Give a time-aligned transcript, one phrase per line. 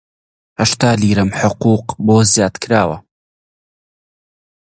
[0.59, 2.97] هەشتا لیرەم حقووق بۆ زیاد کراوە